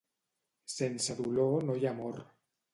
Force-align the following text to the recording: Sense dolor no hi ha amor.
Sense 0.77 1.17
dolor 1.21 1.69
no 1.69 1.79
hi 1.81 1.87
ha 1.87 1.95
amor. 1.95 2.21